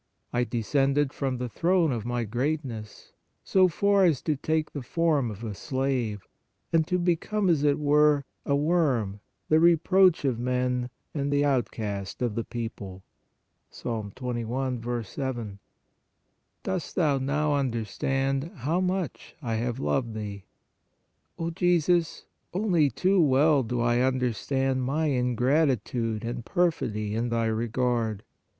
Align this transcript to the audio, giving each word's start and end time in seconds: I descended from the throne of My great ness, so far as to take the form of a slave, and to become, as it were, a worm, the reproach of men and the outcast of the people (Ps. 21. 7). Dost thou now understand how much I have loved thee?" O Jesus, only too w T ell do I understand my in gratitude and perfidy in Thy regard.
I 0.33 0.45
descended 0.45 1.13
from 1.13 1.37
the 1.37 1.47
throne 1.47 1.91
of 1.91 2.05
My 2.07 2.23
great 2.23 2.65
ness, 2.65 3.13
so 3.43 3.67
far 3.67 4.03
as 4.03 4.19
to 4.23 4.35
take 4.35 4.71
the 4.73 4.81
form 4.81 5.29
of 5.29 5.43
a 5.43 5.53
slave, 5.53 6.27
and 6.73 6.87
to 6.87 6.97
become, 6.97 7.47
as 7.51 7.63
it 7.63 7.77
were, 7.77 8.25
a 8.43 8.55
worm, 8.55 9.19
the 9.47 9.59
reproach 9.59 10.25
of 10.25 10.39
men 10.39 10.89
and 11.13 11.31
the 11.31 11.45
outcast 11.45 12.23
of 12.23 12.33
the 12.33 12.43
people 12.43 13.03
(Ps. 13.69 13.83
21. 14.15 15.03
7). 15.03 15.59
Dost 16.63 16.95
thou 16.95 17.19
now 17.19 17.53
understand 17.53 18.45
how 18.55 18.81
much 18.81 19.35
I 19.39 19.53
have 19.57 19.79
loved 19.79 20.15
thee?" 20.15 20.45
O 21.37 21.51
Jesus, 21.51 22.25
only 22.55 22.89
too 22.89 23.19
w 23.21 23.35
T 23.35 23.39
ell 23.39 23.61
do 23.61 23.81
I 23.81 23.99
understand 24.01 24.81
my 24.83 25.05
in 25.11 25.35
gratitude 25.35 26.25
and 26.25 26.43
perfidy 26.43 27.13
in 27.13 27.29
Thy 27.29 27.45
regard. 27.45 28.23